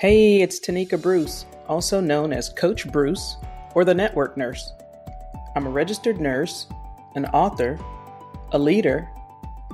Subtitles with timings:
[0.00, 3.36] Hey, it's Tanika Bruce, also known as Coach Bruce
[3.74, 4.72] or the Network Nurse.
[5.54, 6.66] I'm a registered nurse,
[7.16, 7.78] an author,
[8.52, 9.10] a leader,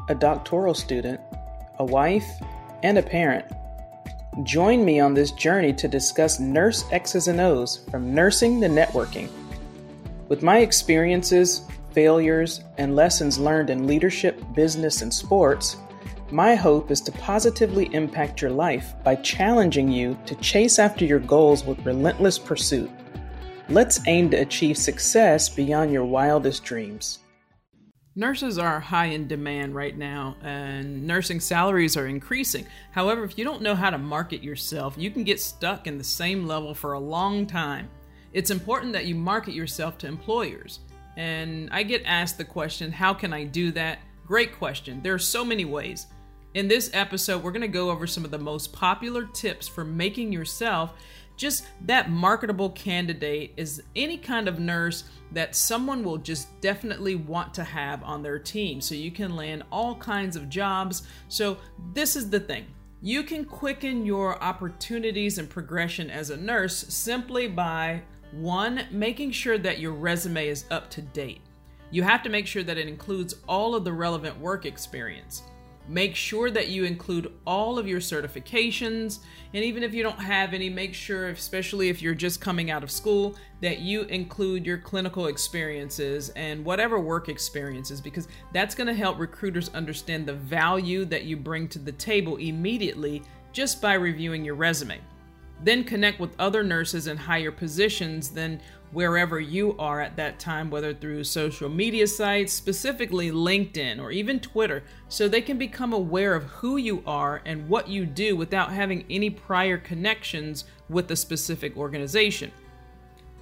[0.09, 1.21] a doctoral student,
[1.79, 2.27] a wife,
[2.83, 3.47] and a parent.
[4.43, 9.29] Join me on this journey to discuss nurse X's and O's from nursing to networking.
[10.27, 11.61] With my experiences,
[11.93, 15.77] failures, and lessons learned in leadership, business, and sports,
[16.31, 21.21] my hope is to positively impact your life by challenging you to chase after your
[21.21, 22.91] goals with relentless pursuit.
[23.69, 27.19] Let's aim to achieve success beyond your wildest dreams.
[28.19, 32.67] Nurses are high in demand right now, and nursing salaries are increasing.
[32.93, 36.05] However, if you don't know how to market yourself, you can get stuck in the
[36.05, 37.91] same level for a long time.
[38.33, 40.81] It's important that you market yourself to employers.
[41.17, 43.99] And I get asked the question, how can I do that?
[44.27, 45.01] Great question.
[45.03, 46.09] There are so many ways.
[46.55, 49.85] In this episode, we're going to go over some of the most popular tips for
[49.85, 50.95] making yourself
[51.37, 57.53] just that marketable candidate is any kind of nurse that someone will just definitely want
[57.55, 58.81] to have on their team.
[58.81, 61.03] So you can land all kinds of jobs.
[61.29, 61.59] So,
[61.93, 62.67] this is the thing
[63.03, 69.59] you can quicken your opportunities and progression as a nurse simply by one, making sure
[69.59, 71.43] that your resume is up to date.
[71.91, 75.43] You have to make sure that it includes all of the relevant work experience.
[75.89, 79.21] Make sure that you include all of your certifications,
[79.55, 82.83] and even if you don't have any, make sure, especially if you're just coming out
[82.83, 88.89] of school, that you include your clinical experiences and whatever work experiences, because that's going
[88.89, 93.95] to help recruiters understand the value that you bring to the table immediately just by
[93.95, 94.99] reviewing your resume.
[95.63, 98.61] Then connect with other nurses in higher positions than
[98.93, 104.41] wherever you are at that time, whether through social media sites, specifically LinkedIn or even
[104.41, 108.73] Twitter, so they can become aware of who you are and what you do without
[108.73, 112.51] having any prior connections with a specific organization.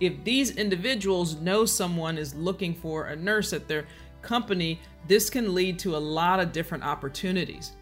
[0.00, 3.86] If these individuals know someone is looking for a nurse at their
[4.22, 7.72] company, this can lead to a lot of different opportunities.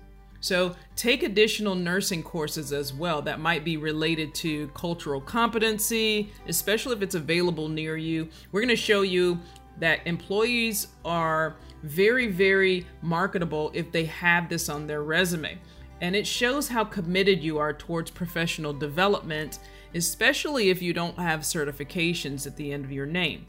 [0.42, 6.96] So, take additional nursing courses as well that might be related to cultural competency, especially
[6.96, 8.28] if it's available near you.
[8.50, 9.38] We're going to show you
[9.78, 11.54] that employees are
[11.84, 15.58] very, very marketable if they have this on their resume.
[16.00, 19.60] And it shows how committed you are towards professional development,
[19.94, 23.46] especially if you don't have certifications at the end of your name.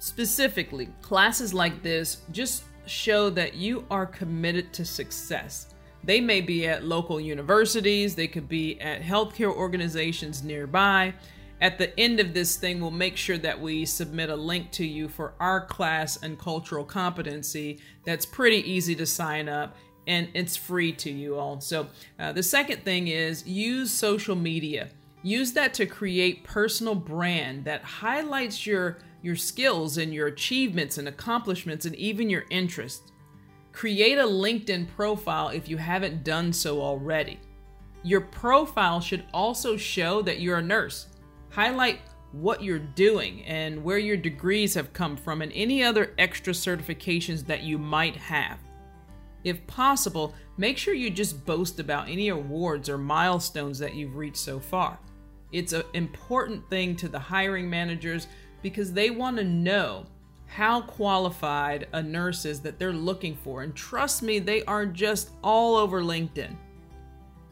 [0.00, 5.71] Specifically, classes like this just show that you are committed to success.
[6.04, 11.14] They may be at local universities, they could be at healthcare organizations nearby.
[11.60, 14.84] At the end of this thing, we'll make sure that we submit a link to
[14.84, 19.76] you for our class and cultural competency that's pretty easy to sign up
[20.08, 21.60] and it's free to you all.
[21.60, 21.86] So,
[22.18, 24.88] uh, the second thing is use social media.
[25.22, 31.06] Use that to create personal brand that highlights your your skills and your achievements and
[31.06, 33.12] accomplishments and even your interests.
[33.72, 37.40] Create a LinkedIn profile if you haven't done so already.
[38.02, 41.06] Your profile should also show that you're a nurse.
[41.50, 42.00] Highlight
[42.32, 47.46] what you're doing and where your degrees have come from and any other extra certifications
[47.46, 48.58] that you might have.
[49.44, 54.36] If possible, make sure you just boast about any awards or milestones that you've reached
[54.36, 54.98] so far.
[55.50, 58.28] It's an important thing to the hiring managers
[58.62, 60.06] because they want to know
[60.54, 63.62] how qualified a nurse is that they're looking for.
[63.62, 66.54] And trust me, they aren't just all over LinkedIn.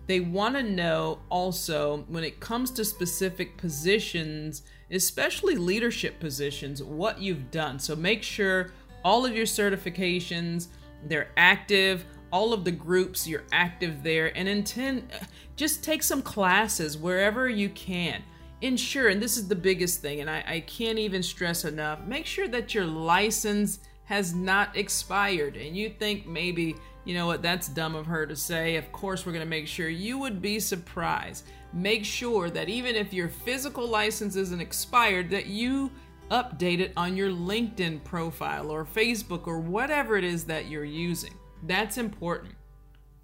[0.07, 7.19] They want to know also when it comes to specific positions, especially leadership positions, what
[7.19, 7.79] you've done.
[7.79, 8.73] So make sure
[9.03, 10.67] all of your certifications,
[11.07, 15.11] they're active, all of the groups you're active there and intend
[15.57, 18.23] just take some classes wherever you can
[18.63, 22.27] ensure, and this is the biggest thing, and I, I can't even stress enough make
[22.27, 25.57] sure that your license has not expired.
[25.57, 28.75] And you think maybe, you know what, that's dumb of her to say.
[28.75, 31.45] Of course, we're going to make sure you would be surprised.
[31.73, 35.93] Make sure that even if your physical license isn't expired, that you
[36.29, 41.35] update it on your LinkedIn profile or Facebook or whatever it is that you're using.
[41.63, 42.55] That's important.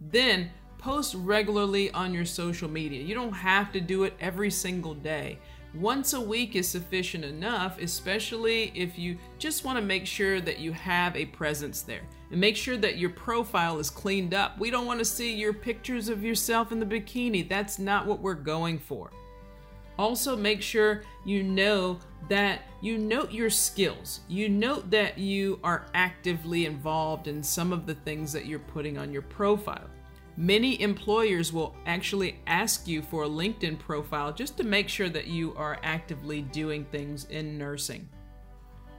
[0.00, 0.50] Then
[0.87, 3.03] Post regularly on your social media.
[3.03, 5.37] You don't have to do it every single day.
[5.75, 10.61] Once a week is sufficient enough, especially if you just want to make sure that
[10.61, 12.03] you have a presence there.
[12.31, 14.61] And make sure that your profile is cleaned up.
[14.61, 17.49] We don't want to see your pictures of yourself in the bikini.
[17.49, 19.11] That's not what we're going for.
[19.99, 21.99] Also, make sure you know
[22.29, 24.21] that you note your skills.
[24.29, 28.99] You note that you are actively involved in some of the things that you're putting
[28.99, 29.91] on your profile.
[30.38, 35.29] Many employers will actually ask you for a LinkedIn profile just to make sure that
[35.29, 38.06] you are actively doing things in nursing.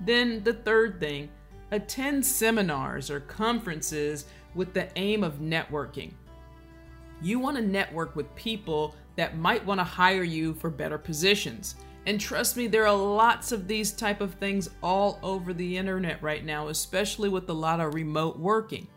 [0.02, 1.30] Then, the third thing
[1.72, 4.26] attend seminars or conferences
[4.56, 6.12] with the aim of networking.
[7.22, 11.76] You want to network with people that might want to hire you for better positions.
[12.06, 16.22] And trust me, there are lots of these type of things all over the internet
[16.24, 18.88] right now, especially with a lot of remote working.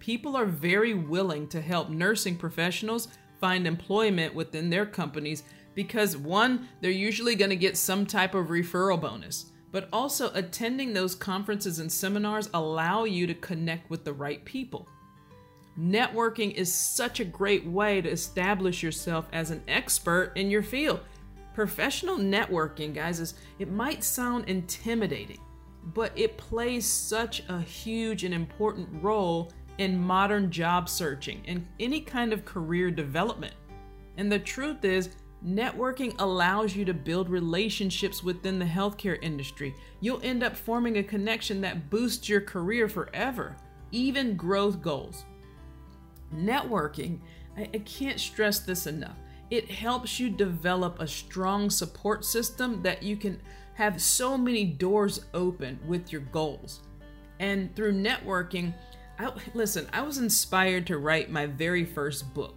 [0.00, 3.06] People are very willing to help nursing professionals
[3.40, 5.44] find employment within their companies
[5.74, 10.92] because one, they're usually going to get some type of referral bonus but also attending
[10.92, 14.88] those conferences and seminars allow you to connect with the right people.
[15.78, 21.00] Networking is such a great way to establish yourself as an expert in your field.
[21.54, 25.40] Professional networking, guys, is it might sound intimidating,
[25.94, 32.00] but it plays such a huge and important role in modern job searching and any
[32.00, 33.54] kind of career development.
[34.18, 35.08] And the truth is,
[35.44, 39.74] Networking allows you to build relationships within the healthcare industry.
[40.00, 43.56] You'll end up forming a connection that boosts your career forever,
[43.90, 45.24] even growth goals.
[46.34, 47.20] Networking,
[47.56, 49.16] I, I can't stress this enough.
[49.48, 53.40] It helps you develop a strong support system that you can
[53.74, 56.80] have so many doors open with your goals.
[57.38, 58.74] And through networking,
[59.20, 62.54] I, listen, I was inspired to write my very first book.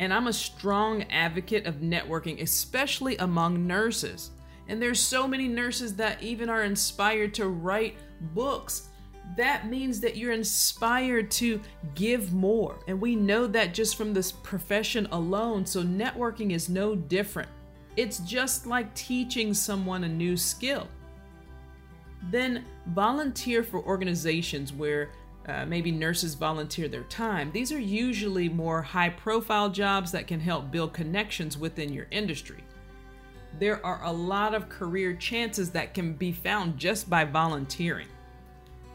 [0.00, 4.30] And I'm a strong advocate of networking, especially among nurses.
[4.68, 7.96] And there's so many nurses that even are inspired to write
[8.34, 8.88] books.
[9.36, 11.58] That means that you're inspired to
[11.94, 12.78] give more.
[12.86, 15.64] And we know that just from this profession alone.
[15.64, 17.48] So networking is no different.
[17.96, 20.86] It's just like teaching someone a new skill.
[22.30, 25.12] Then volunteer for organizations where
[25.48, 27.50] uh, maybe nurses volunteer their time.
[27.50, 32.62] These are usually more high profile jobs that can help build connections within your industry.
[33.58, 38.08] There are a lot of career chances that can be found just by volunteering.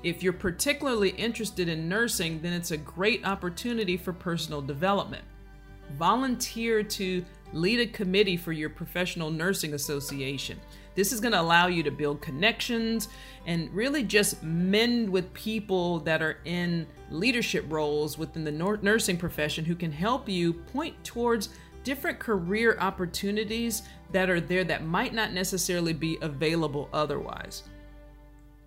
[0.03, 5.23] If you're particularly interested in nursing, then it's a great opportunity for personal development.
[5.93, 10.59] Volunteer to lead a committee for your professional nursing association.
[10.95, 13.09] This is going to allow you to build connections
[13.45, 19.65] and really just mend with people that are in leadership roles within the nursing profession
[19.65, 21.49] who can help you point towards
[21.83, 27.63] different career opportunities that are there that might not necessarily be available otherwise.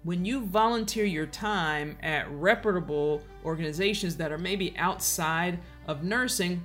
[0.03, 5.59] When you volunteer your time at reputable organizations that are maybe outside
[5.89, 6.63] of nursing,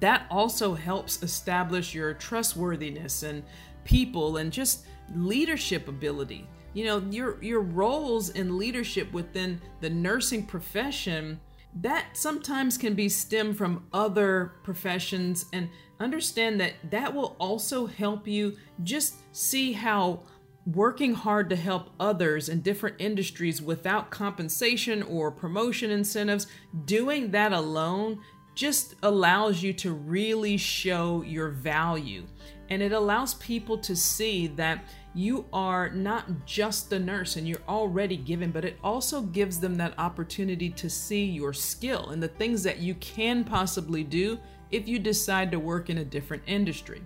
[0.00, 3.42] that also helps establish your trustworthiness and
[3.84, 6.46] people and just leadership ability.
[6.74, 11.40] You know, your your roles in leadership within the nursing profession
[11.82, 15.68] that sometimes can be stemmed from other professions and
[16.00, 20.22] understand that that will also help you just see how
[20.66, 26.46] working hard to help others in different industries without compensation or promotion incentives,
[26.86, 28.18] doing that alone
[28.56, 32.24] just allows you to really show your value.
[32.70, 34.82] And it allows people to see that
[35.14, 39.76] you are not just the nurse and you're already given, but it also gives them
[39.76, 44.38] that opportunity to see your skill and the things that you can possibly do
[44.70, 47.02] if you decide to work in a different industry.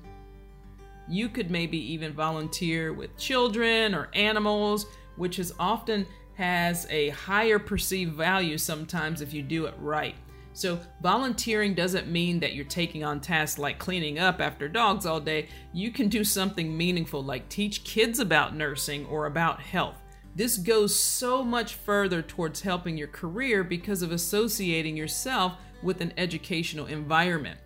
[1.08, 7.58] You could maybe even volunteer with children or animals, which is often has a higher
[7.58, 10.14] perceived value sometimes if you do it right.
[10.52, 15.20] So, volunteering doesn't mean that you're taking on tasks like cleaning up after dogs all
[15.20, 15.48] day.
[15.72, 20.02] You can do something meaningful like teach kids about nursing or about health.
[20.34, 26.12] This goes so much further towards helping your career because of associating yourself with an
[26.16, 27.58] educational environment.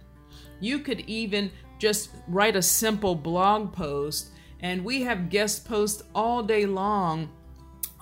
[0.60, 6.42] You could even just write a simple blog post, and we have guest posts all
[6.42, 7.30] day long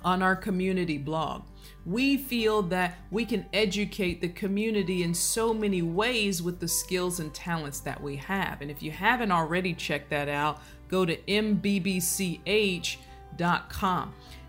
[0.04, 1.42] on our community blog
[1.84, 7.20] we feel that we can educate the community in so many ways with the skills
[7.20, 8.60] and talents that we have.
[8.60, 12.94] And if you haven't already checked that out, go to mbbch.com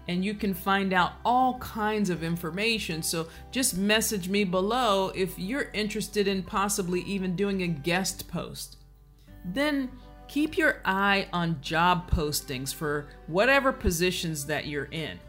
[0.08, 3.02] and you can find out all kinds of information.
[3.02, 8.78] So just message me below if you're interested in possibly even doing a guest post.
[9.46, 9.90] Then
[10.28, 15.20] keep your eye on job postings for whatever positions that you're in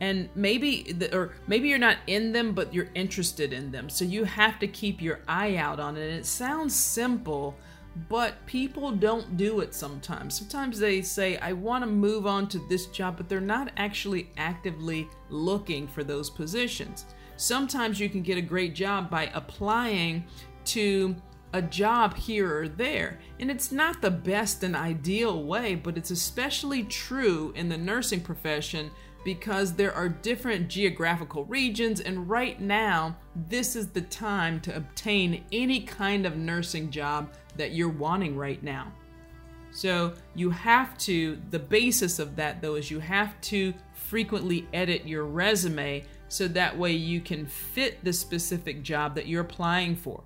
[0.00, 3.88] and maybe the, or maybe you're not in them but you're interested in them.
[3.88, 6.02] So you have to keep your eye out on it.
[6.02, 7.56] And it sounds simple
[8.08, 10.38] but people don't do it sometimes.
[10.38, 14.30] Sometimes they say i want to move on to this job but they're not actually
[14.36, 17.06] actively looking for those positions.
[17.36, 20.24] Sometimes you can get a great job by applying
[20.66, 21.16] to
[21.52, 23.18] a job here or there.
[23.38, 28.20] And it's not the best and ideal way, but it's especially true in the nursing
[28.20, 28.90] profession
[29.24, 33.16] because there are different geographical regions, and right now,
[33.48, 38.62] this is the time to obtain any kind of nursing job that you're wanting right
[38.62, 38.92] now.
[39.72, 45.06] So, you have to, the basis of that though, is you have to frequently edit
[45.06, 50.24] your resume so that way you can fit the specific job that you're applying for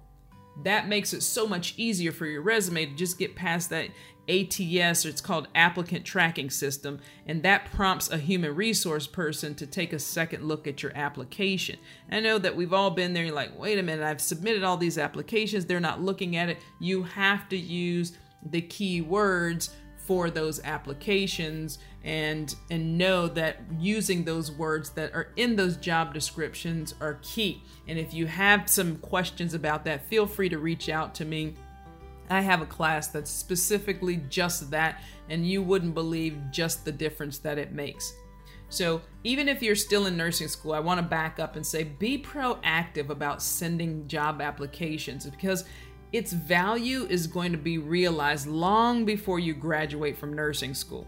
[0.62, 3.88] that makes it so much easier for your resume to just get past that
[4.28, 9.66] ATS, or it's called applicant tracking system, and that prompts a human resource person to
[9.66, 11.78] take a second look at your application.
[12.10, 14.76] I know that we've all been there, you're like, wait a minute, I've submitted all
[14.76, 16.58] these applications, they're not looking at it.
[16.80, 18.12] You have to use
[18.50, 19.70] the keywords
[20.06, 26.12] for those applications and and know that using those words that are in those job
[26.12, 27.62] descriptions are key.
[27.88, 31.54] And if you have some questions about that, feel free to reach out to me.
[32.30, 37.38] I have a class that's specifically just that, and you wouldn't believe just the difference
[37.38, 38.14] that it makes.
[38.70, 41.84] So, even if you're still in nursing school, I want to back up and say
[41.84, 45.64] be proactive about sending job applications because
[46.12, 51.06] its value is going to be realized long before you graduate from nursing school.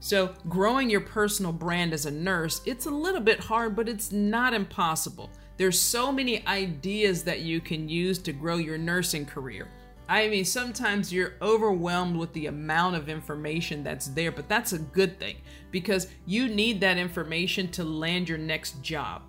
[0.00, 4.12] So, growing your personal brand as a nurse, it's a little bit hard, but it's
[4.12, 5.30] not impossible.
[5.58, 9.68] There's so many ideas that you can use to grow your nursing career.
[10.10, 14.78] I mean, sometimes you're overwhelmed with the amount of information that's there, but that's a
[14.80, 15.36] good thing
[15.70, 19.22] because you need that information to land your next job.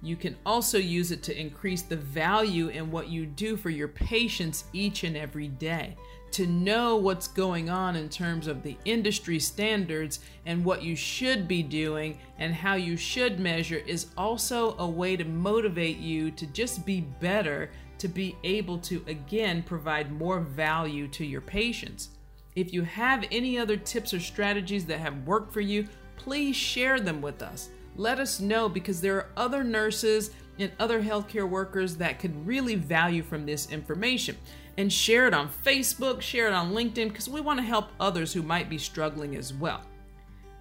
[0.00, 3.86] You can also use it to increase the value in what you do for your
[3.86, 5.94] patients each and every day.
[6.32, 11.46] To know what's going on in terms of the industry standards and what you should
[11.46, 16.46] be doing and how you should measure is also a way to motivate you to
[16.46, 17.70] just be better,
[18.02, 22.10] to be able to again provide more value to your patients.
[22.54, 27.00] If you have any other tips or strategies that have worked for you, please share
[27.00, 31.96] them with us let us know because there are other nurses and other healthcare workers
[31.96, 34.36] that could really value from this information.
[34.78, 38.32] And share it on Facebook, share it on LinkedIn, because we want to help others
[38.32, 39.82] who might be struggling as well.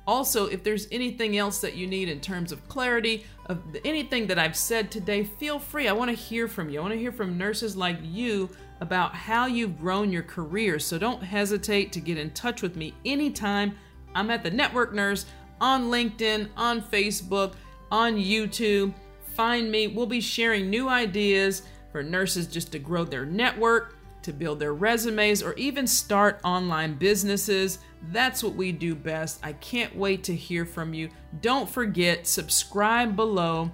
[0.05, 4.39] Also, if there's anything else that you need in terms of clarity, of anything that
[4.39, 5.87] I've said today, feel free.
[5.87, 6.79] I want to hear from you.
[6.79, 10.79] I want to hear from nurses like you about how you've grown your career.
[10.79, 13.77] So don't hesitate to get in touch with me anytime.
[14.15, 15.25] I'm at the Network Nurse
[15.59, 17.53] on LinkedIn, on Facebook,
[17.91, 18.93] on YouTube.
[19.35, 19.87] Find me.
[19.87, 24.73] We'll be sharing new ideas for nurses just to grow their network, to build their
[24.73, 27.79] resumes, or even start online businesses.
[28.09, 29.39] That's what we do best.
[29.43, 31.09] I can't wait to hear from you.
[31.41, 33.71] Don't forget, subscribe below.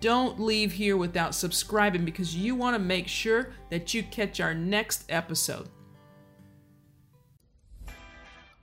[0.00, 4.54] Don't leave here without subscribing because you want to make sure that you catch our
[4.54, 5.68] next episode.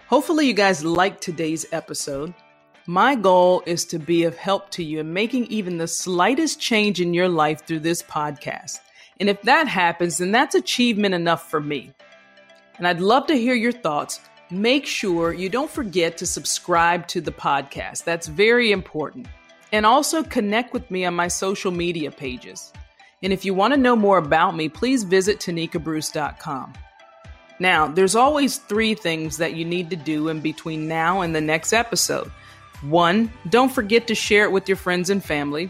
[0.08, 2.34] Hopefully, you guys liked today's episode.
[2.88, 7.00] My goal is to be of help to you in making even the slightest change
[7.00, 8.80] in your life through this podcast.
[9.20, 11.94] And if that happens, then that's achievement enough for me.
[12.78, 14.20] And I'd love to hear your thoughts.
[14.52, 18.04] Make sure you don't forget to subscribe to the podcast.
[18.04, 19.28] That's very important.
[19.72, 22.74] And also connect with me on my social media pages.
[23.24, 26.74] And if you want to know more about me, please visit tanikabruce.com.
[27.60, 31.42] Now, there's always three things that you need to do in between now and the
[31.42, 32.30] next episode.
[32.82, 35.70] One, don't forget to share it with your friends and family.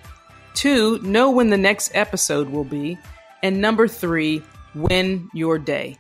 [0.53, 2.97] Two, know when the next episode will be.
[3.43, 4.41] And number three,
[4.73, 5.97] win your day.